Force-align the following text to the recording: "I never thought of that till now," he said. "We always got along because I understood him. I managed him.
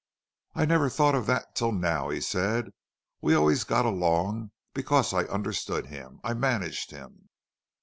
"I 0.55 0.65
never 0.65 0.89
thought 0.89 1.13
of 1.13 1.27
that 1.27 1.53
till 1.53 1.71
now," 1.71 2.09
he 2.09 2.21
said. 2.21 2.71
"We 3.21 3.35
always 3.35 3.63
got 3.63 3.85
along 3.85 4.49
because 4.73 5.13
I 5.13 5.25
understood 5.25 5.85
him. 5.85 6.19
I 6.23 6.33
managed 6.33 6.89
him. 6.89 7.29